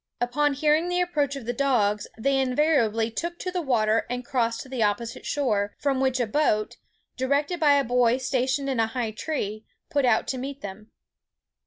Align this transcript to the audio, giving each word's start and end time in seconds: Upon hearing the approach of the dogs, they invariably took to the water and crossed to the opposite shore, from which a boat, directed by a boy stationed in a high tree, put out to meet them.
Upon 0.19 0.55
hearing 0.55 0.89
the 0.89 0.99
approach 0.99 1.35
of 1.35 1.45
the 1.45 1.53
dogs, 1.53 2.07
they 2.17 2.39
invariably 2.39 3.11
took 3.11 3.37
to 3.37 3.51
the 3.51 3.61
water 3.61 4.07
and 4.09 4.25
crossed 4.25 4.61
to 4.61 4.67
the 4.67 4.81
opposite 4.81 5.27
shore, 5.27 5.75
from 5.77 6.01
which 6.01 6.19
a 6.19 6.25
boat, 6.25 6.77
directed 7.17 7.59
by 7.59 7.73
a 7.73 7.83
boy 7.83 8.17
stationed 8.17 8.67
in 8.67 8.79
a 8.79 8.87
high 8.87 9.11
tree, 9.11 9.63
put 9.91 10.03
out 10.03 10.25
to 10.29 10.39
meet 10.39 10.61
them. 10.61 10.89